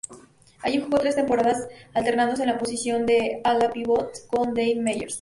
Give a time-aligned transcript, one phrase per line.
[0.63, 5.09] Allí jugó tres temporadas, alternándose en la posición de ala-pívot con Dave Meyers.